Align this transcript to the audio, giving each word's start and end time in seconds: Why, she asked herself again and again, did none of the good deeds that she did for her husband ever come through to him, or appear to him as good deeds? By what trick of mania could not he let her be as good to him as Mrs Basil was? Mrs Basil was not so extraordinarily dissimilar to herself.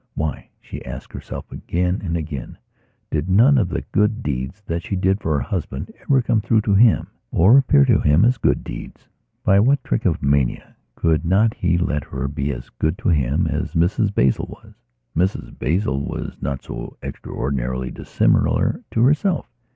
Why, 0.15 0.49
she 0.59 0.83
asked 0.83 1.13
herself 1.13 1.51
again 1.51 2.01
and 2.03 2.17
again, 2.17 2.57
did 3.11 3.29
none 3.29 3.59
of 3.59 3.69
the 3.69 3.83
good 3.91 4.23
deeds 4.23 4.63
that 4.65 4.81
she 4.81 4.95
did 4.95 5.21
for 5.21 5.33
her 5.35 5.43
husband 5.43 5.93
ever 6.01 6.23
come 6.23 6.41
through 6.41 6.61
to 6.61 6.73
him, 6.73 7.05
or 7.31 7.55
appear 7.59 7.85
to 7.85 7.99
him 7.99 8.25
as 8.25 8.39
good 8.39 8.63
deeds? 8.63 9.07
By 9.43 9.59
what 9.59 9.83
trick 9.83 10.05
of 10.05 10.23
mania 10.23 10.75
could 10.95 11.23
not 11.23 11.53
he 11.53 11.77
let 11.77 12.03
her 12.05 12.27
be 12.27 12.51
as 12.51 12.71
good 12.71 12.97
to 12.97 13.09
him 13.09 13.45
as 13.45 13.75
Mrs 13.75 14.11
Basil 14.11 14.47
was? 14.63 14.73
Mrs 15.15 15.55
Basil 15.59 16.01
was 16.03 16.35
not 16.41 16.63
so 16.63 16.97
extraordinarily 17.03 17.91
dissimilar 17.91 18.83
to 18.89 19.03
herself. 19.03 19.45